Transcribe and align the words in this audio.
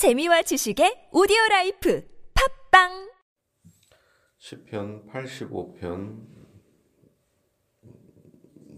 재미와 0.00 0.40
지식의 0.40 1.10
오디오 1.12 1.36
라이프 1.50 2.02
팟빵 2.70 3.10
시편 4.38 5.06
85편 5.08 6.26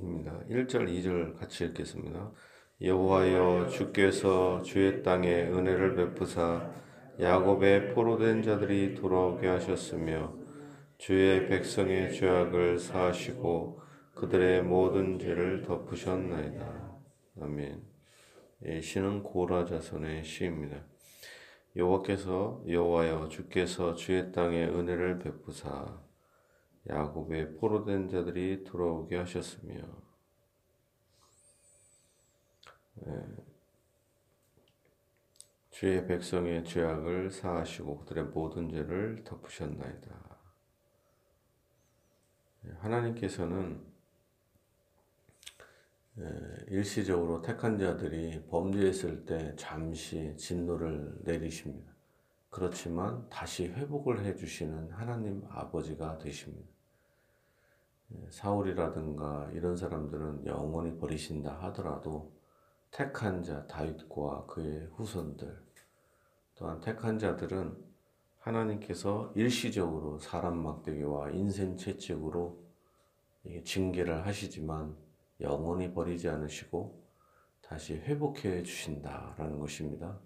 입니다. 0.01 0.41
1절 0.51 0.89
2절 0.89 1.39
같이 1.39 1.67
읽겠습니다. 1.67 2.33
여호와여 2.81 3.69
주께서 3.69 4.63
주의 4.63 5.01
땅에 5.05 5.43
은혜를 5.43 5.95
베푸사 5.95 6.69
야곱의 7.21 7.95
포로된 7.95 8.43
자들이 8.43 8.97
돌아오게 8.97 9.47
하셨으며 9.47 10.35
주의 10.99 11.47
백성의 11.47 12.15
죄악을 12.15 12.81
사하시고 12.81 13.81
그들의 14.17 14.65
모든 14.65 15.21
죄를 15.21 15.63
덮으셨나이다. 15.63 16.99
아멘. 17.43 17.81
이 18.67 18.83
시는 18.83 19.23
고라 19.23 19.65
자손의 19.67 20.25
시입니다. 20.25 20.91
여호와께서 21.75 22.65
여호와여 22.69 23.29
주께서 23.29 23.95
주의 23.95 24.31
땅에 24.33 24.65
은혜를 24.65 25.19
베푸사 25.21 26.03
야곱의 26.89 27.55
포로된 27.57 28.09
자들이 28.09 28.65
돌아오게 28.65 29.17
하셨으며 29.17 29.75
예, 33.07 33.13
주의 35.71 36.07
백성의 36.07 36.65
죄악을 36.65 37.31
사하시고 37.31 38.01
그들의 38.01 38.25
모든 38.25 38.69
죄를 38.69 39.25
덮으셨나이다. 39.25 40.39
예, 42.67 42.71
하나님께서는 42.81 43.83
예, 43.87 43.92
일시적으로 46.69 47.41
택한 47.41 47.79
자들이 47.79 48.45
범죄했을 48.51 49.25
때 49.25 49.55
잠시 49.57 50.37
진노를 50.37 51.21
내리십니다. 51.23 51.91
그렇지만 52.51 53.27
다시 53.31 53.67
회복을 53.69 54.25
해주시는 54.25 54.91
하나님 54.91 55.43
아버지가 55.49 56.19
되십니다. 56.19 56.69
예, 58.15 58.27
사울이라든가 58.29 59.51
이런 59.55 59.75
사람들은 59.75 60.47
영원히 60.47 60.99
버리신다 60.99 61.51
하더라도 61.63 62.31
택한 62.91 63.43
자 63.43 63.67
다윗과 63.67 64.45
그의 64.47 64.87
후손들 64.93 65.59
또한 66.55 66.79
택한 66.81 67.19
자들은 67.19 67.75
하나님께서 68.41 69.33
일시적으로 69.35 70.19
사람 70.19 70.63
막대기와 70.63 71.31
인생 71.31 71.79
채찍으로 71.79 72.61
징계를 73.65 74.27
하시지만 74.27 74.95
영원히 75.43 75.93
버리지 75.93 76.29
않으시고 76.29 77.03
다시 77.61 77.95
회복해 77.95 78.63
주신다라는 78.63 79.59
것입니다. 79.59 80.19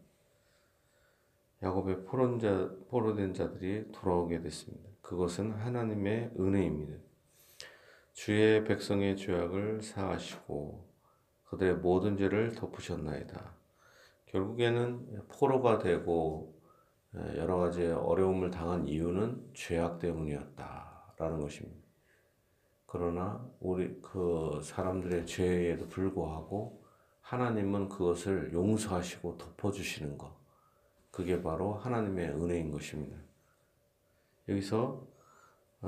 야곱의 1.62 2.04
포론자, 2.04 2.70
포로된 2.88 3.34
자들이 3.34 3.90
돌아오게 3.92 4.40
됐습니다. 4.42 4.90
그것은 5.00 5.52
하나님의 5.52 6.32
은혜입니다. 6.38 6.94
주의 8.12 8.64
백성의 8.64 9.16
죄악을 9.16 9.82
사하시고 9.82 10.86
그들의 11.44 11.76
모든 11.76 12.16
죄를 12.16 12.54
덮으셨나이다. 12.54 13.54
결국에는 14.26 15.22
포로가 15.28 15.78
되고 15.78 16.60
여러 17.36 17.56
가지 17.56 17.86
어려움을 17.86 18.50
당한 18.50 18.86
이유는 18.86 19.52
죄악 19.54 19.98
때문이었다라는 19.98 21.40
것입니다. 21.40 21.85
그러나 22.86 23.44
우리 23.60 24.00
그 24.00 24.60
사람들의 24.62 25.26
죄에도 25.26 25.88
불구하고 25.88 26.82
하나님은 27.20 27.88
그것을 27.88 28.52
용서하시고 28.52 29.36
덮어주시는 29.38 30.16
것. 30.16 30.32
그게 31.10 31.42
바로 31.42 31.74
하나님의 31.74 32.28
은혜인 32.28 32.70
것입니다. 32.70 33.16
여기서 34.48 35.04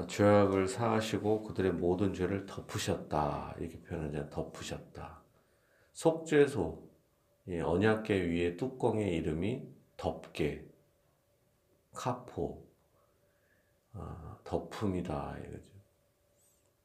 죄악을 0.08 0.68
사하시고 0.68 1.44
그들의 1.44 1.72
모든 1.72 2.12
죄를 2.12 2.46
덮으셨다. 2.46 3.54
이렇게 3.58 3.80
표현하잖아요. 3.82 4.30
덮으셨다. 4.30 5.22
속죄소, 5.92 6.88
언약계 7.48 8.14
위에 8.14 8.56
뚜껑의 8.56 9.16
이름이 9.16 9.68
덮개, 9.96 10.64
카포, 11.92 12.64
아, 13.94 14.38
덮음이다. 14.44 15.38
이거죠. 15.38 15.77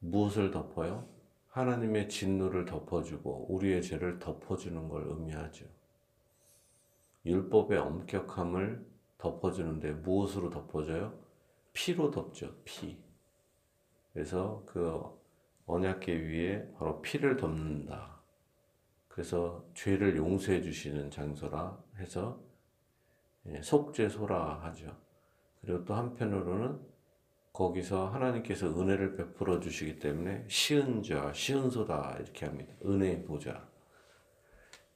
무엇을 0.04 0.50
덮어요? 0.50 1.08
하나님의 1.48 2.08
진노를 2.08 2.64
덮어주고 2.64 3.46
우리의 3.54 3.82
죄를 3.82 4.18
덮어주는 4.18 4.88
걸 4.88 5.04
의미하죠. 5.06 5.66
율법의 7.24 7.78
엄격함을 7.78 8.84
덮어주는데 9.18 9.92
무엇으로 9.92 10.50
덮어줘요? 10.50 11.18
피로 11.72 12.10
덮죠. 12.10 12.54
피. 12.64 12.98
그래서 14.12 14.62
그 14.66 15.02
언약계 15.66 16.12
위에 16.12 16.72
바로 16.74 17.00
피를 17.00 17.36
덮는다. 17.36 18.20
그래서 19.08 19.64
죄를 19.74 20.16
용서해 20.16 20.60
주시는 20.60 21.10
장소라 21.10 21.82
해서 21.98 22.42
예, 23.46 23.62
속죄소라 23.62 24.64
하죠. 24.64 24.96
그리고 25.60 25.84
또 25.84 25.94
한편으로는 25.94 26.93
거기서 27.54 28.08
하나님께서 28.08 28.66
은혜를 28.66 29.14
베풀어 29.14 29.60
주시기 29.60 30.00
때문에 30.00 30.44
시은 30.48 31.04
자, 31.04 31.32
시은 31.32 31.70
소다 31.70 32.16
이렇게 32.20 32.46
합니다. 32.46 32.74
은혜의 32.84 33.22
보좌. 33.22 33.68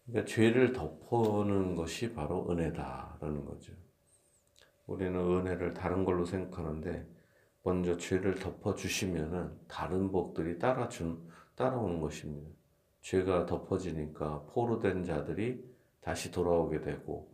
그러니까 0.05 0.29
죄를 0.29 0.73
덮어는 0.73 1.77
것이 1.77 2.13
바로 2.13 2.51
은혜다라는 2.51 3.45
거죠. 3.45 3.73
우리는 4.87 5.15
은혜를 5.17 5.73
다른 5.73 6.05
걸로 6.05 6.25
생각하는데 6.25 7.07
먼저 7.63 7.97
죄를 7.97 8.35
덮어 8.35 8.75
주시면은 8.75 9.57
다른 9.69 10.11
복들이 10.11 10.59
따라 10.59 10.89
준 10.89 11.29
따라오는 11.55 12.01
것입니다. 12.01 12.51
죄가 13.03 13.47
덮어지니까 13.47 14.47
포로된 14.53 15.05
자들이 15.05 15.65
다시 16.01 16.33
돌아오게 16.33 16.81
되고 16.81 17.33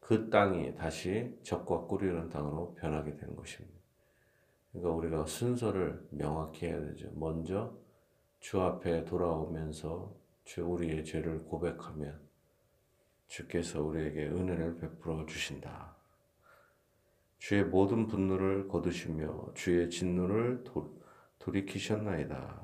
그 0.00 0.30
땅이 0.30 0.76
다시 0.76 1.36
적과 1.42 1.82
꾸리는 1.82 2.30
땅으로 2.30 2.74
변하게 2.76 3.16
되는 3.16 3.36
것입니다. 3.36 3.81
그러니까 4.72 4.90
우리가 4.94 5.26
순서를 5.26 6.06
명확히 6.10 6.66
해야 6.66 6.80
되죠. 6.80 7.10
먼저 7.14 7.76
주 8.40 8.60
앞에 8.60 9.04
돌아오면서 9.04 10.14
주 10.44 10.64
우리의 10.64 11.04
죄를 11.04 11.44
고백하면 11.44 12.20
주께서 13.28 13.82
우리에게 13.82 14.26
은혜를 14.26 14.78
베풀어 14.78 15.26
주신다. 15.26 15.94
주의 17.38 17.64
모든 17.64 18.06
분노를 18.06 18.68
거두시며 18.68 19.52
주의 19.54 19.90
진노를 19.90 20.64
도, 20.64 21.00
돌이키셨나이다. 21.38 22.62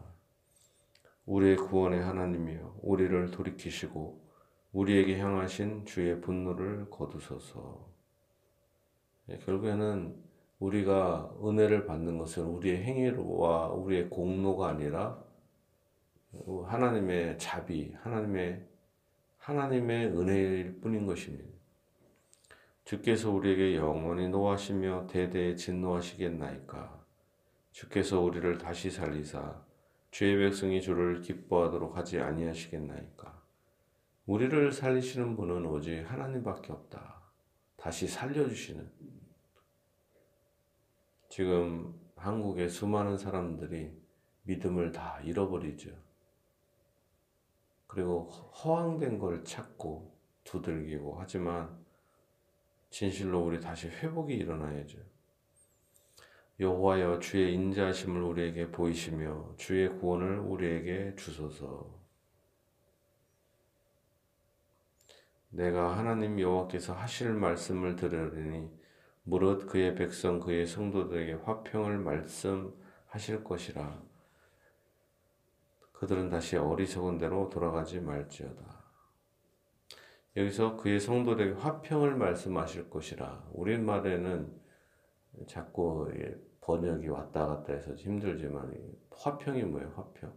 우리의 1.27 1.57
구원의 1.57 2.03
하나님이여 2.03 2.81
우리를 2.83 3.31
돌이키시고 3.31 4.29
우리에게 4.73 5.19
향하신 5.19 5.85
주의 5.85 6.21
분노를 6.21 6.89
거두소서. 6.91 7.89
예, 9.31 9.39
결국에는 9.39 10.28
우리가 10.59 11.35
은혜를 11.45 11.87
받는 11.87 12.19
것은 12.19 12.45
우리의 12.45 12.83
행위와 12.83 13.69
우리의 13.69 14.11
공로가 14.11 14.69
아니라 14.69 15.23
하나님의 16.67 17.39
자비, 17.39 17.93
하나님의 18.03 18.67
하나님의 19.39 20.07
은혜일 20.09 20.81
뿐인 20.81 21.07
것입니다. 21.07 21.49
주께서 22.85 23.31
우리에게 23.31 23.77
영원히 23.77 24.29
노하시며 24.29 25.07
대대에 25.09 25.55
진노하시겠나이까. 25.55 26.99
주께서 27.73 28.21
우리를 28.21 28.59
다시 28.59 28.91
살리사 28.91 29.63
주의 30.11 30.37
백성이 30.37 30.81
주를 30.81 31.21
기뻐하도록 31.21 31.97
하지 31.97 32.19
아니하시겠나이까. 32.19 33.43
우리를 34.27 34.73
살리시는 34.73 35.37
분은 35.37 35.65
오직 35.67 36.01
하나님밖에 36.01 36.73
없다. 36.73 37.23
다시 37.77 38.07
살려주시는 38.09 39.18
지금 41.39 41.95
한국의 42.17 42.69
수많은 42.69 43.17
사람들이 43.17 43.93
믿음을 44.43 44.91
다 44.91 45.21
잃어버리죠. 45.23 45.93
그리고 47.87 48.25
허황된 48.29 49.21
걸 49.21 49.45
찾고 49.45 50.19
두들기고 50.43 51.15
하지만 51.17 51.79
진실로 52.91 53.45
우리 53.45 53.61
다시 53.61 53.87
회복이 53.87 54.35
일어나야죠. 54.35 54.99
여호와여 56.59 57.21
주의 57.21 57.55
인자하심을 57.55 58.21
우리에게 58.21 58.73
보이시며 58.73 59.55
주의 59.59 59.89
구원을 59.89 60.41
우리에게 60.41 61.15
주소서. 61.15 61.89
내가 65.51 65.97
하나님 65.97 66.41
여호와께서 66.41 66.95
하실 66.95 67.33
말씀을 67.33 67.95
들으리니 67.95 68.78
무릇 69.29 69.67
그의 69.67 69.95
백성 69.95 70.41
그의 70.41 70.67
성도들에게 70.67 71.35
화평을 71.45 71.99
말씀하실 71.99 73.45
것이라. 73.45 74.03
그들은 75.93 76.31
다시 76.31 76.57
어리석은 76.57 77.19
대로 77.19 77.51
돌아가지 77.51 78.01
말지어다. 78.01 78.65
여기서 80.35 80.77
그의 80.79 80.99
성도들에게 80.99 81.61
화평을 81.61 82.17
말씀하실 82.17 82.89
것이라. 82.89 83.51
우리말에는 83.53 84.51
자꾸 85.47 86.11
번역이 86.63 87.09
왔다 87.09 87.49
갔다 87.49 87.75
해서 87.75 87.93
힘들지만 87.97 88.73
화평이 89.11 89.63
뭐예요? 89.65 89.93
화평. 89.95 90.33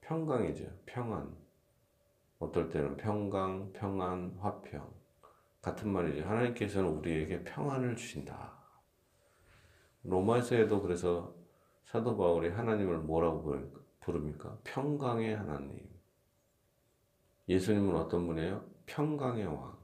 평강이죠. 0.00 0.66
평안. 0.84 1.32
어떨 2.40 2.70
때는 2.70 2.96
평강, 2.96 3.72
평안, 3.72 4.36
화평. 4.40 5.01
같은 5.62 5.90
말이죠. 5.90 6.28
하나님께서는 6.28 6.90
우리에게 6.90 7.44
평안을 7.44 7.96
주신다. 7.96 8.52
로마서에도 10.02 10.82
그래서 10.82 11.34
사도 11.84 12.16
바울이 12.16 12.50
하나님을 12.50 12.98
뭐라고 12.98 13.72
부릅니까? 14.00 14.58
평강의 14.64 15.36
하나님. 15.36 15.88
예수님은 17.48 17.94
어떤 17.94 18.26
분이에요? 18.26 18.64
평강의 18.86 19.46
왕. 19.46 19.78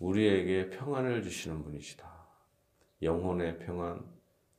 우리에게 0.00 0.70
평안을 0.70 1.22
주시는 1.22 1.62
분이시다. 1.62 2.08
영혼의 3.02 3.58
평안, 3.60 4.04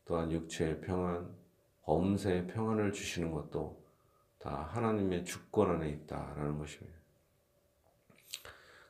또한 0.05 0.31
육체의 0.31 0.79
평안, 0.81 1.35
범세의 1.83 2.47
평안을 2.47 2.93
주시는 2.93 3.31
것도 3.31 3.83
다 4.37 4.69
하나님의 4.71 5.25
주권 5.25 5.71
안에 5.71 5.89
있다라는 5.89 6.57
것입니다. 6.57 6.97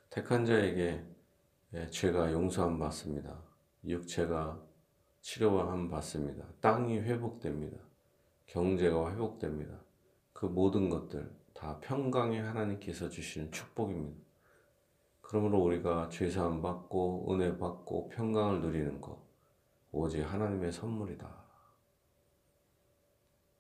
택한 0.10 0.46
자에게 0.46 1.06
예, 1.74 1.88
죄가 1.88 2.32
용서함 2.34 2.80
받습니다. 2.80 3.44
육체가 3.86 4.60
치료함 5.22 5.90
받습니다. 5.90 6.46
땅이 6.62 7.00
회복됩니다. 7.00 7.78
경제가 8.48 9.12
회복됩니다. 9.12 9.80
그 10.34 10.48
모든 10.48 10.90
것들 10.90 11.32
다 11.54 11.80
평강의 11.82 12.42
하나님께서 12.42 13.10
주시는 13.10 13.52
축복입니다. 13.52 14.20
그러므로 15.22 15.60
우리가 15.60 16.10
죄사함 16.10 16.64
받고 16.64 17.32
은혜 17.32 17.56
받고 17.58 18.10
평강을 18.10 18.62
누리는 18.62 19.00
것 19.00 19.22
오직 19.92 20.22
하나님의 20.24 20.72
선물이다. 20.72 21.30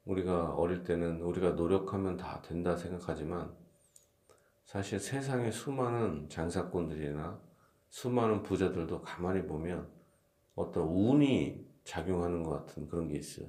우리가 0.05 0.55
어릴 0.55 0.83
때는 0.83 1.21
우리가 1.21 1.51
노력하면 1.51 2.17
다 2.17 2.41
된다 2.41 2.75
생각하지만 2.75 3.55
사실 4.69 4.99
세상의 4.99 5.51
수많은 5.51 6.29
장사꾼들이나 6.29 7.41
수많은 7.89 8.43
부자들도 8.43 9.01
가만히 9.01 9.47
보면 9.47 9.89
어떤 10.53 10.83
운이 10.83 11.65
작용하는 11.83 12.43
것 12.43 12.51
같은 12.51 12.87
그런 12.87 13.07
게 13.07 13.17
있어요. 13.17 13.47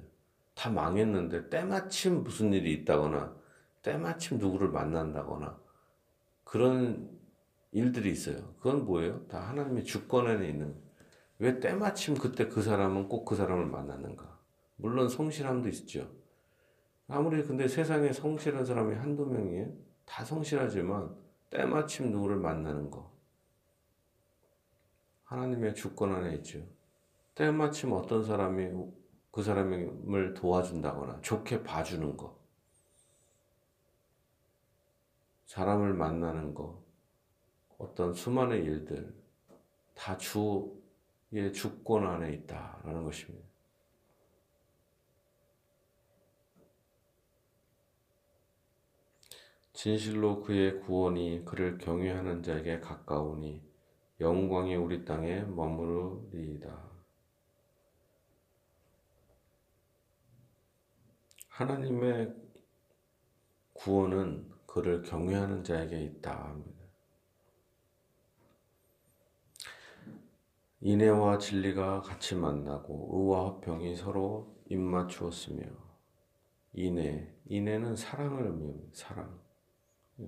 다 0.55 0.71
망했는데 0.71 1.49
때마침 1.49 2.23
무슨 2.23 2.51
일이 2.53 2.73
있다거나 2.73 3.35
때마침 3.83 4.39
누구를 4.39 4.69
만난다거나 4.69 5.59
그런 6.43 7.11
일들이 7.71 8.09
있어요. 8.11 8.55
그건 8.55 8.85
뭐예요? 8.85 9.27
다 9.27 9.47
하나님의 9.47 9.83
주권 9.83 10.25
안에 10.25 10.49
있는 10.49 10.75
왜 11.37 11.59
때마침 11.59 12.15
그때 12.15 12.47
그 12.47 12.63
사람은 12.63 13.09
꼭 13.09 13.25
그 13.25 13.35
사람을 13.35 13.67
만났는가? 13.67 14.39
물론 14.75 15.07
성실함도 15.07 15.69
있죠. 15.69 16.09
아무리 17.07 17.43
근데 17.43 17.67
세상에 17.67 18.11
성실한 18.11 18.65
사람이 18.65 18.95
한두 18.95 19.27
명이에요? 19.27 19.90
다 20.11 20.25
성실하지만 20.25 21.15
때마침 21.49 22.11
누구를 22.11 22.35
만나는 22.35 22.91
거. 22.91 23.09
하나님의 25.23 25.73
주권 25.73 26.13
안에 26.13 26.35
있죠. 26.35 26.61
때마침 27.33 27.93
어떤 27.93 28.25
사람이 28.25 28.91
그 29.31 29.41
사람을 29.41 30.33
도와준다거나 30.33 31.21
좋게 31.21 31.63
봐주는 31.63 32.17
거. 32.17 32.37
사람을 35.45 35.93
만나는 35.93 36.53
거. 36.53 36.83
어떤 37.77 38.13
수많은 38.13 38.61
일들. 38.65 39.15
다 39.95 40.17
주의 40.17 41.53
주권 41.53 42.05
안에 42.05 42.33
있다라는 42.33 43.05
것입니다. 43.05 43.50
진실로 49.81 50.43
그의 50.43 50.79
구원이 50.81 51.43
그를 51.43 51.79
경외하는 51.79 52.43
자에게 52.43 52.81
가까우니 52.81 53.63
영광이 54.19 54.75
우리 54.75 55.03
땅에 55.03 55.41
머무르리이다. 55.41 56.91
하나님의 61.47 62.31
구원은 63.73 64.51
그를 64.67 65.01
경외하는 65.01 65.63
자에게 65.63 65.99
있다. 65.99 66.55
인애와 70.81 71.39
진리가 71.39 72.01
같이 72.01 72.35
만나고 72.35 73.09
의와 73.13 73.55
화평이 73.55 73.95
서로 73.95 74.55
입맞추었으며 74.69 75.63
인애, 76.73 77.33
인애는 77.45 77.95
사랑을 77.95 78.45
의미합니다. 78.45 78.91
사랑. 78.93 79.40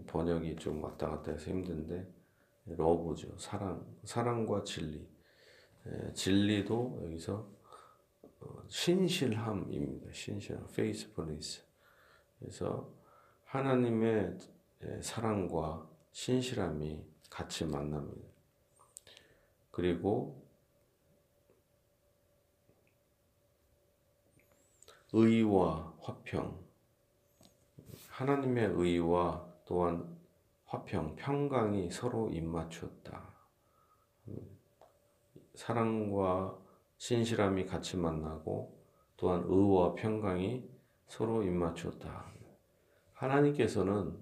번역이 0.07 0.56
좀 0.57 0.84
왔다 0.84 1.10
갔다 1.10 1.31
해서 1.31 1.51
힘든데 1.51 2.07
러브죠. 2.66 3.38
사랑, 3.38 3.86
사랑과 4.04 4.63
진리. 4.63 5.07
진리도 6.13 7.01
여기서 7.04 7.50
어, 8.40 8.63
신실함입니다. 8.68 10.12
신실함, 10.13 10.66
faithfulness. 10.69 11.63
그래서 12.40 12.90
하나님의 13.45 14.38
사랑과 15.01 15.88
신실함이 16.12 17.04
같이 17.30 17.66
만납니다. 17.66 18.28
그리고 19.72 20.42
의와 25.12 25.94
화평, 26.00 26.63
하나님의 28.10 28.66
의와 28.74 29.52
또한 29.65 30.18
화평, 30.65 31.15
평강이 31.15 31.92
서로 31.92 32.30
입맞추었다. 32.30 33.33
사랑과 35.56 36.57
신실함이 36.98 37.65
같이 37.65 37.98
만나고 37.98 38.81
또한 39.18 39.44
의와 39.45 39.94
평강이 39.94 40.68
서로 41.07 41.44
입맞추었다. 41.44 42.33
하나님께서는 43.13 44.18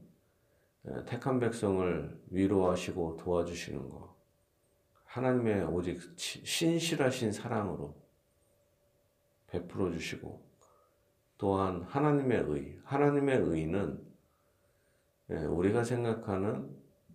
택한 1.08 1.40
백성을 1.40 2.22
위로하시고 2.28 3.18
도와주시는 3.18 3.90
것, 3.90 4.16
하나님의 5.06 5.66
오직 5.66 6.00
신실하신 6.18 7.32
사랑으로 7.32 7.96
베풀어 9.48 9.92
주시고, 9.92 10.42
또한 11.38 11.82
하나님의 11.84 12.44
의, 12.48 12.80
하나님의 12.84 13.38
의는 13.38 14.11
우리가 15.36 15.84
생각하는 15.84 16.70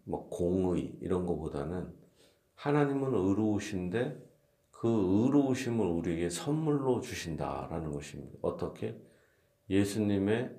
뭐 0.04 0.28
공의 0.28 0.96
이런 1.00 1.26
것보다는 1.26 1.92
하나님은 2.54 3.14
의로우신데 3.14 4.24
그 4.70 4.88
의로우심을 4.88 5.86
우리에게 5.86 6.30
선물로 6.30 7.00
주신다라는 7.00 7.92
것입니다. 7.92 8.38
어떻게? 8.42 8.96
예수님의 9.68 10.54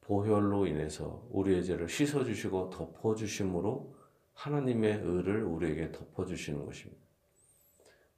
보혈로 0.00 0.66
인해서 0.66 1.26
우리의 1.30 1.64
죄를 1.64 1.88
씻어주시고 1.88 2.70
덮어주심으로 2.70 3.94
하나님의 4.32 5.02
의를 5.04 5.44
우리에게 5.44 5.92
덮어주시는 5.92 6.64
것입니다. 6.64 7.00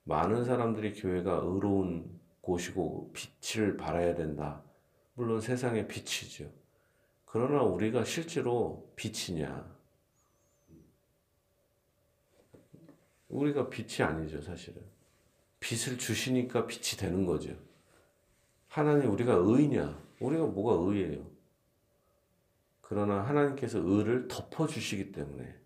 많은 0.04 0.44
사람들이 0.44 0.94
교회가 0.94 1.40
의로운 1.44 2.20
곳이고 2.40 3.12
빛을 3.12 3.76
발해야 3.76 4.14
된다. 4.14 4.62
물론 5.14 5.40
세상의 5.40 5.88
빛이죠. 5.88 6.50
그러나 7.32 7.62
우리가 7.62 8.04
실제로 8.04 8.92
빛이냐? 8.96 9.78
우리가 13.28 13.70
빛이 13.70 14.02
아니죠, 14.02 14.42
사실은. 14.42 14.82
빛을 15.60 15.96
주시니까 15.96 16.66
빛이 16.66 16.98
되는 16.98 17.24
거죠. 17.24 17.56
하나님 18.66 19.12
우리가 19.12 19.34
의냐? 19.34 19.96
우리가 20.18 20.46
뭐가 20.46 20.90
의예요? 20.90 21.24
그러나 22.80 23.20
하나님께서 23.22 23.78
의를 23.78 24.26
덮어 24.26 24.66
주시기 24.66 25.12
때문에 25.12 25.56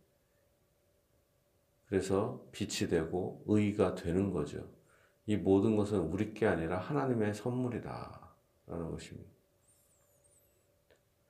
그래서 1.86 2.46
빛이 2.52 2.90
되고 2.90 3.42
의가 3.46 3.94
되는 3.94 4.32
거죠. 4.32 4.68
이 5.24 5.38
모든 5.38 5.76
것은 5.76 5.98
우리 5.98 6.34
게 6.34 6.46
아니라 6.46 6.78
하나님의 6.78 7.32
선물이다. 7.32 8.34
라는 8.66 8.90
것입니다. 8.90 9.33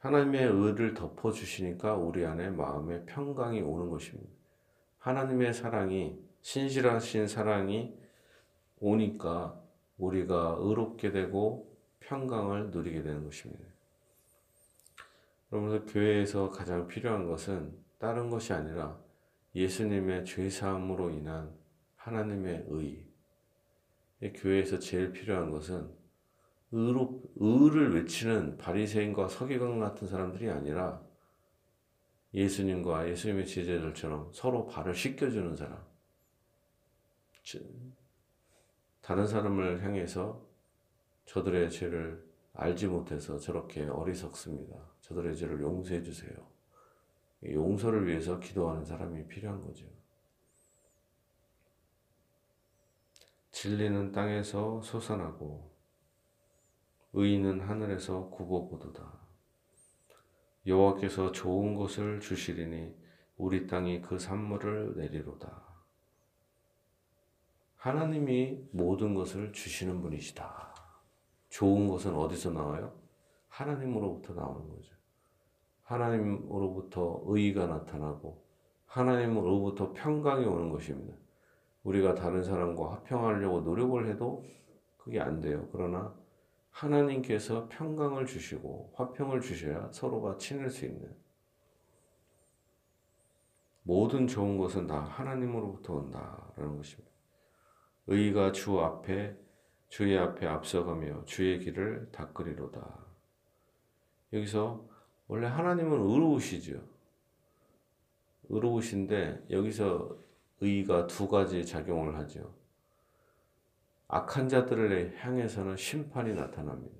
하나님의 0.04 0.44
의를 0.44 0.92
덮어 0.92 1.32
주시니까 1.32 1.94
우리 1.94 2.26
안에 2.26 2.50
마음에 2.50 3.02
평강이 3.06 3.62
오는 3.62 3.88
것입니다. 3.88 4.28
하나님의 4.98 5.54
사랑이 5.54 6.18
신실하신 6.42 7.26
사랑이 7.26 7.96
오니까 8.80 9.58
우리가 9.96 10.56
의롭게 10.58 11.10
되고 11.10 11.74
평강을 12.00 12.70
누리게 12.70 13.02
되는 13.02 13.24
것입니다. 13.24 13.64
그러면서 15.48 15.86
교회에서 15.86 16.50
가장 16.50 16.86
필요한 16.86 17.26
것은 17.26 17.72
다른 17.98 18.28
것이 18.28 18.52
아니라 18.52 18.98
예수님의 19.54 20.26
죄사함으로 20.26 21.12
인한 21.12 21.50
하나님의 21.96 22.66
의. 22.68 23.02
교회에서 24.34 24.78
제일 24.78 25.12
필요한 25.12 25.50
것은 25.50 26.03
의로, 26.76 27.22
의를 27.36 27.94
외치는 27.94 28.58
바리새인과 28.58 29.28
서기관 29.28 29.78
같은 29.78 30.08
사람들이 30.08 30.50
아니라 30.50 31.00
예수님과 32.34 33.08
예수님의 33.10 33.46
제자들처럼 33.46 34.32
서로 34.32 34.66
발을 34.66 34.92
씻겨주는 34.92 35.54
사람. 35.54 35.80
다른 39.02 39.26
사람을 39.26 39.84
향해서 39.84 40.44
저들의 41.26 41.70
죄를 41.70 42.28
알지 42.54 42.88
못해서 42.88 43.38
저렇게 43.38 43.84
어리석습니다. 43.84 44.74
저들의 45.00 45.36
죄를 45.36 45.60
용서해 45.60 46.02
주세요. 46.02 46.34
용서를 47.44 48.08
위해서 48.08 48.40
기도하는 48.40 48.84
사람이 48.84 49.28
필요한 49.28 49.60
거죠. 49.60 49.86
진리는 53.52 54.10
땅에서 54.10 54.82
솟아나고 54.82 55.73
의인은 57.14 57.60
하늘에서 57.60 58.28
굽어보도다. 58.30 59.24
여호와께서 60.66 61.32
좋은 61.32 61.74
것을 61.74 62.20
주시리니 62.20 62.94
우리 63.36 63.66
땅이 63.66 64.02
그 64.02 64.18
산물을 64.18 64.96
내리로다. 64.96 65.62
하나님이 67.76 68.68
모든 68.72 69.14
것을 69.14 69.52
주시는 69.52 70.00
분이시다. 70.00 70.74
좋은 71.50 71.86
것은 71.86 72.14
어디서 72.16 72.50
나와요? 72.50 72.92
하나님으로부터 73.48 74.34
나오는 74.34 74.68
거죠. 74.68 74.94
하나님으로부터 75.82 77.22
의가 77.26 77.66
나타나고 77.66 78.42
하나님으로부터 78.86 79.92
평강이 79.92 80.44
오는 80.46 80.70
것입니다. 80.70 81.14
우리가 81.84 82.14
다른 82.14 82.42
사람과 82.42 82.94
화평하려고 82.94 83.60
노력을 83.60 84.08
해도 84.08 84.44
그게 84.96 85.20
안 85.20 85.40
돼요. 85.40 85.68
그러나 85.70 86.14
하나님께서 86.74 87.68
평강을 87.68 88.26
주시고 88.26 88.94
화평을 88.94 89.40
주셔야 89.40 89.90
서로가 89.92 90.38
친할 90.38 90.70
수 90.70 90.84
있는 90.84 91.14
모든 93.84 94.26
좋은 94.26 94.58
것은 94.58 94.86
다 94.86 95.00
하나님으로부터 95.00 95.94
온다라는 95.94 96.76
것입니다. 96.76 97.10
의가 98.06 98.52
주 98.52 98.80
앞에 98.80 99.36
주의 99.88 100.18
앞에 100.18 100.46
앞서가며 100.46 101.24
주의 101.26 101.60
길을 101.60 102.10
닦으리로다. 102.10 103.04
여기서 104.32 104.84
원래 105.28 105.46
하나님은 105.46 105.92
의로우시죠. 105.92 106.82
의로우신데 108.48 109.46
여기서 109.50 110.18
의가 110.60 111.06
두 111.06 111.28
가지 111.28 111.64
작용을 111.64 112.16
하죠. 112.16 112.63
악한 114.14 114.48
자들을 114.48 115.16
향해서는 115.18 115.76
심판이 115.76 116.34
나타납니다. 116.34 116.94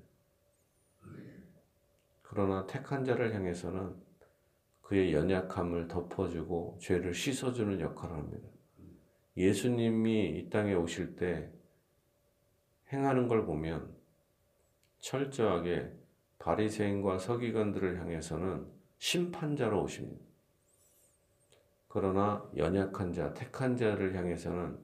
그러나 2.23 2.67
택한 2.67 3.05
자를 3.05 3.33
향해서는 3.33 3.95
그의 4.83 5.15
연약함을 5.15 5.87
덮어주고 5.87 6.79
죄를 6.81 7.15
씻어주는 7.15 7.79
역할을 7.79 8.17
합니다. 8.17 8.49
예수님이 9.37 10.41
이 10.41 10.51
땅에 10.51 10.75
오실 10.75 11.15
때 11.15 11.53
행하는 12.93 13.29
걸 13.29 13.47
보면 13.47 13.95
철저하게 14.99 15.93
바리새인과 16.41 17.21
서기관들을 17.21 18.01
향해서는 18.01 18.67
심판자로 18.99 19.85
오십니다. 19.85 20.25
그러나 21.87 22.45
연약한 22.57 23.13
자, 23.13 23.33
택한 23.35 23.77
자를 23.77 24.17
향해서는 24.17 24.77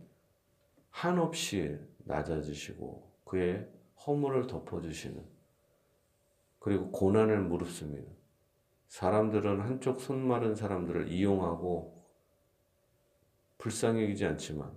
한없이 0.90 1.90
낮아지시고 2.04 3.10
그의 3.24 3.68
허물을 4.06 4.46
덮어주시는 4.46 5.24
그리고 6.58 6.90
고난을 6.90 7.40
무릅습니다. 7.42 8.10
사람들은 8.88 9.60
한쪽 9.60 10.00
손 10.00 10.26
마른 10.26 10.54
사람들을 10.54 11.12
이용하고 11.12 12.04
불쌍히 13.58 14.02
여기지 14.04 14.26
않지만 14.26 14.76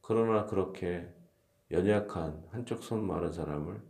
그러나 0.00 0.46
그렇게 0.46 1.08
연약한 1.70 2.46
한쪽 2.50 2.82
손 2.82 3.06
마른 3.06 3.32
사람을 3.32 3.80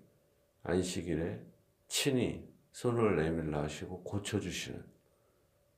안식일에 0.63 1.41
친히 1.89 2.49
손을 2.73 3.17
내밀라 3.17 3.63
하시고 3.63 4.03
고쳐주시는 4.05 4.85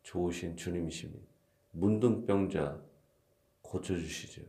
좋으신 0.03 0.57
주님이십니다. 0.57 1.26
문둥병자 1.73 2.81
고쳐주시죠. 3.62 4.43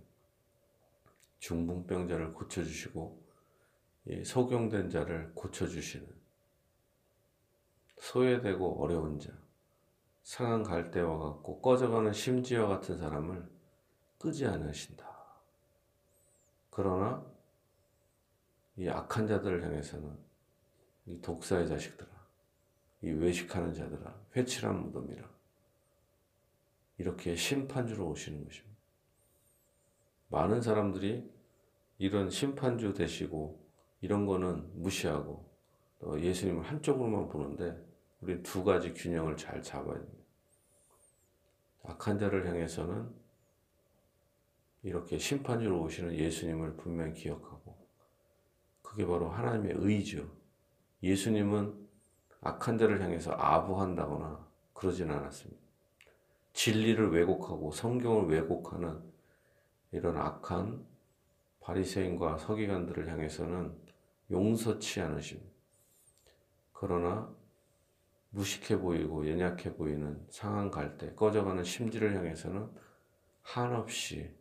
중풍병자를 1.39 2.34
고쳐주시고 2.34 3.27
소경된 4.25 4.89
자를 4.89 5.34
고쳐주시는 5.34 6.08
소외되고 7.98 8.84
어려운 8.84 9.20
자, 9.20 9.32
상한 10.24 10.63
갈대와 10.63 11.17
같고 11.17 11.62
꺼져가는 11.62 12.12
심지와 12.13 12.67
같은 12.67 12.98
사람을 12.98 13.50
끄지 14.17 14.46
않으신다. 14.46 15.08
그러나 16.70 17.25
이 18.75 18.88
악한 18.88 19.27
자들을 19.27 19.63
향해서는 19.63 20.17
이 21.08 21.22
독사의 21.22 21.67
자식들아, 21.67 22.10
이 23.01 23.10
외식하는 23.10 23.74
자들아, 23.74 24.15
회칠한 24.36 24.84
무덤이라 24.84 25.27
이렇게 27.00 27.36
심판주로 27.36 28.10
오시는 28.10 28.44
것입니다. 28.44 28.76
많은 30.29 30.62
사람들이 30.62 31.29
이런 31.98 32.29
심판주 32.29 32.93
되시고 32.93 33.65
이런 34.01 34.25
거는 34.25 34.81
무시하고 34.81 35.50
또 36.00 36.22
예수님을 36.22 36.63
한쪽으로만 36.63 37.29
보는데 37.29 37.75
우리 38.22 38.41
두 38.43 38.63
가지 38.63 38.93
균형을 38.93 39.38
잘 39.38 39.62
잡아야 39.62 39.96
됩니다. 39.96 40.17
악한 41.84 42.19
자를 42.19 42.48
향해서는 42.48 43.10
이렇게 44.84 45.17
심판주로 45.17 45.81
오시는 45.81 46.13
예수님을 46.13 46.75
분명히 46.75 47.13
기억하고 47.13 47.77
그게 48.81 49.05
바로 49.05 49.29
하나님의 49.29 49.74
의죠. 49.77 50.29
예수님은 51.03 51.88
악한 52.41 52.77
자를 52.77 53.01
향해서 53.01 53.31
아부한다거나 53.34 54.48
그러진 54.74 55.10
않았습니다. 55.10 55.62
진리를 56.53 57.12
왜곡하고 57.12 57.72
성경을 57.72 58.29
왜곡하는 58.29 59.01
이런 59.91 60.17
악한 60.17 60.86
바리새인과 61.62 62.38
서기관들을 62.38 63.10
향해서는 63.10 63.75
용서치 64.32 65.01
않으십니다. 65.01 65.50
그러나 66.74 67.34
무식해 68.29 68.79
보이고 68.79 69.27
연약해 69.27 69.75
보이는 69.75 70.25
상한 70.29 70.70
갈대, 70.70 71.13
꺼져가는 71.15 71.63
심지를 71.63 72.15
향해서는 72.15 72.70
한없이 73.41 74.36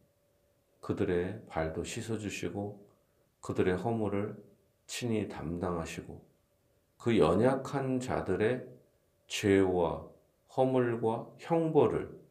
그들의 0.80 1.46
발도 1.48 1.84
씻어주시고 1.84 2.86
그들의 3.40 3.76
허물을 3.76 4.36
친히 4.86 5.28
담당하시고 5.28 6.24
그 6.98 7.18
연약한 7.18 8.00
자들의 8.00 8.66
죄와 9.26 10.06
허물과 10.56 11.30
형벌을 11.38 12.25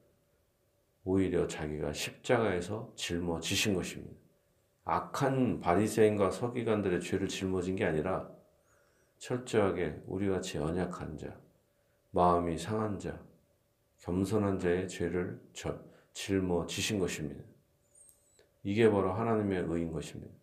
오히려 1.06 1.48
자기가 1.48 1.94
십자가에서 1.94 2.92
짊어지신 2.96 3.76
것입니다. 3.76 4.14
악한 4.84 5.62
바리새인과 5.62 6.32
서기관들의 6.32 7.00
죄를 7.00 7.28
짊어진 7.28 7.76
게 7.76 7.86
아니라 7.86 8.30
철저하게 9.20 10.02
우리 10.08 10.28
같이 10.28 10.58
연약한 10.58 11.18
자, 11.18 11.40
마음이 12.12 12.58
상한 12.58 13.00
자, 13.00 13.20
겸손한 14.00 14.60
자의 14.60 14.88
죄를 14.88 15.40
짊어지신 16.14 17.00
것입니다. 17.00 17.44
이게 18.64 18.90
바로 18.90 19.14
하나님의 19.14 19.66
의인 19.68 19.92
것입니다. 19.92 20.34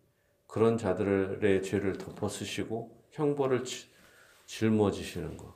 그런 0.47 0.77
자들의 0.77 1.61
죄를 1.61 1.97
덮어 1.97 2.29
쓰시고 2.29 3.05
형벌을 3.11 3.63
짊어지시는 4.45 5.35
것, 5.35 5.55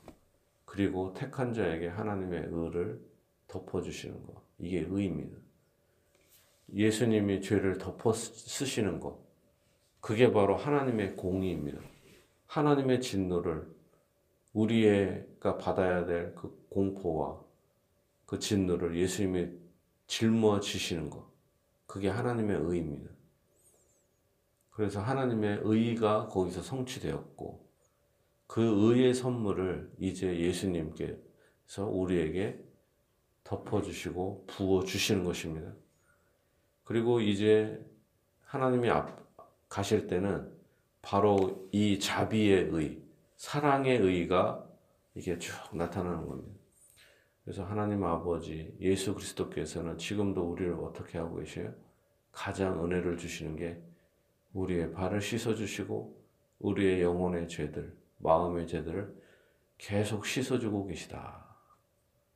그리고 0.65 1.13
택한 1.13 1.53
자에게 1.53 1.87
하나님의 1.87 2.47
의를 2.51 3.06
덮어주시는 3.47 4.25
것. 4.25 4.41
이게 4.59 4.85
의입니다. 4.87 5.37
예수님이 6.73 7.41
죄를 7.41 7.77
덮어 7.77 8.13
쓰시는 8.13 8.99
것. 8.99 9.19
그게 10.01 10.31
바로 10.31 10.55
하나님의 10.55 11.15
공의입니다. 11.15 11.79
하나님의 12.47 13.01
진노를 13.01 13.67
우리가 14.53 15.57
받아야 15.57 16.05
될 16.05 16.33
그 16.35 16.65
공포와 16.69 17.41
그 18.25 18.39
진노를 18.39 18.97
예수님이 18.97 19.49
짊어지시는 20.07 21.09
것. 21.09 21.25
그게 21.85 22.09
하나님의 22.09 22.57
의입니다. 22.61 23.09
그래서 24.71 25.01
하나님의 25.01 25.61
의가 25.63 26.27
거기서 26.27 26.61
성취되었고 26.61 27.67
그 28.45 28.61
의의 28.61 29.13
선물을 29.13 29.91
이제 29.99 30.39
예수님께서 30.39 31.87
우리에게 31.89 32.63
덮어주시고 33.47 34.45
부어주시는 34.47 35.23
것입니다. 35.23 35.71
그리고 36.83 37.21
이제 37.21 37.79
하나님이 38.43 38.89
앞, 38.89 39.25
가실 39.69 40.07
때는 40.07 40.51
바로 41.01 41.69
이 41.71 41.99
자비의 41.99 42.69
의, 42.71 43.01
사랑의 43.37 43.99
의가 43.99 44.67
이게 45.15 45.39
쭉 45.39 45.53
나타나는 45.71 46.27
겁니다. 46.27 46.57
그래서 47.43 47.63
하나님 47.63 48.03
아버지 48.03 48.75
예수 48.81 49.13
그리스도께서는 49.13 49.97
지금도 49.97 50.51
우리를 50.51 50.73
어떻게 50.73 51.17
하고 51.17 51.37
계셔요? 51.37 51.73
가장 52.33 52.83
은혜를 52.83 53.17
주시는 53.17 53.55
게 53.55 53.81
우리의 54.53 54.91
발을 54.91 55.21
씻어 55.21 55.55
주시고 55.55 56.21
우리의 56.59 57.01
영혼의 57.01 57.47
죄들, 57.47 57.95
마음의 58.17 58.67
죄들을 58.67 59.15
계속 59.77 60.25
씻어 60.25 60.59
주고 60.59 60.85
계시다. 60.87 61.46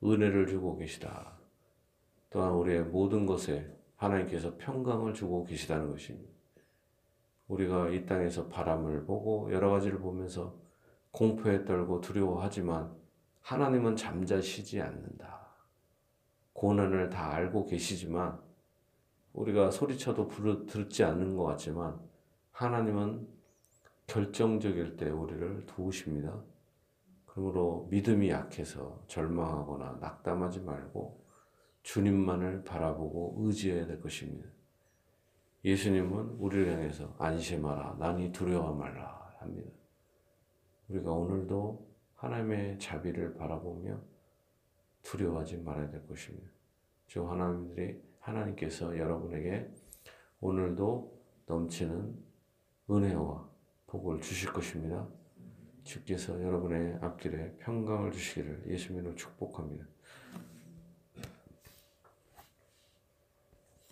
은혜를 0.04 0.48
주고 0.48 0.78
계시다. 0.78 1.34
또한 2.30 2.54
우리의 2.54 2.84
모든 2.84 3.26
것에 3.26 3.76
하나님께서 3.98 4.56
평강을 4.58 5.14
주고 5.14 5.44
계시다는 5.44 5.92
것입니다. 5.92 6.32
우리가 7.48 7.90
이 7.90 8.06
땅에서 8.06 8.48
바람을 8.48 9.06
보고 9.06 9.52
여러 9.52 9.70
가지를 9.70 10.00
보면서 10.00 10.56
공포에 11.12 11.66
떨고 11.66 12.00
두려워하지만 12.02 12.96
하나님은 13.42 13.96
잠자시지 13.96 14.82
않는다. 14.82 15.42
고난을 16.54 17.10
다 17.10 17.32
알고 17.34 17.66
계시지만 17.66 18.40
우리가 19.34 19.72
소리쳐도 19.72 20.28
부르, 20.28 20.66
듣지 20.66 21.04
않는 21.04 21.36
것 21.36 21.44
같지만 21.44 22.00
하나님은 22.52 23.28
결정적일 24.08 24.98
때 24.98 25.10
우리를 25.10 25.66
도우십니다. 25.66 26.42
그러므로 27.34 27.88
믿음이 27.90 28.30
약해서 28.30 29.02
절망하거나 29.08 30.00
낙담하지 30.02 30.62
말고 30.62 31.26
주님만을 31.84 32.66
바라보고 32.66 33.36
의지해야 33.40 33.88
될 33.88 34.02
것입니다. 34.02 34.50
예수님은 35.64 36.38
우리를 36.40 36.74
향해서 36.74 37.16
안심하라, 37.18 37.96
난이 38.00 38.34
두려워 38.34 38.74
말라 38.74 39.34
합니다. 39.40 39.72
우리가 40.90 41.10
오늘도 41.10 41.90
하나님의 42.16 42.80
자비를 42.80 43.36
바라보며 43.36 43.98
두려워하지 45.04 45.60
말아야 45.60 45.90
될 45.90 46.06
것입니다. 46.08 46.52
주 47.08 47.30
하나님들이 47.30 48.02
하나님께서 48.20 48.98
여러분에게 48.98 49.72
오늘도 50.42 51.18
넘치는 51.46 52.14
은혜와 52.90 53.50
복을 53.88 54.20
주실 54.20 54.52
것입니다. 54.52 55.08
주께서 55.92 56.42
여러분의 56.42 57.00
앞길에 57.02 57.52
평강을 57.60 58.12
주시기를 58.14 58.64
예수님으로 58.68 59.14
축복합니다. 59.16 59.91